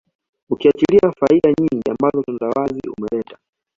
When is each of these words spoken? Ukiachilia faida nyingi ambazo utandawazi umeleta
Ukiachilia 0.49 1.11
faida 1.19 1.49
nyingi 1.57 1.91
ambazo 1.91 2.19
utandawazi 2.19 2.81
umeleta 2.97 3.37